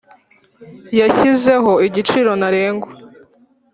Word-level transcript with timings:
yashyizeho 0.99 1.71
igiciro 1.87 2.31
ntarengwa 2.39 2.89